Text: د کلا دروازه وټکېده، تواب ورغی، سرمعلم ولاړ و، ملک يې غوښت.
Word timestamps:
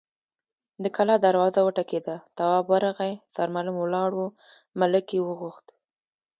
د 0.83 0.85
کلا 0.95 1.15
دروازه 1.25 1.59
وټکېده، 1.63 2.15
تواب 2.37 2.65
ورغی، 2.71 3.13
سرمعلم 3.35 3.75
ولاړ 3.79 4.09
و، 4.15 4.33
ملک 4.79 5.05
يې 5.15 5.19
غوښت. 5.39 5.65